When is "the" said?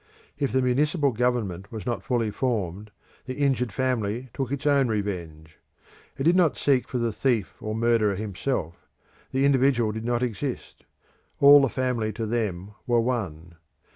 0.51-0.63, 3.27-3.35, 6.97-7.13, 9.31-9.45, 11.61-11.69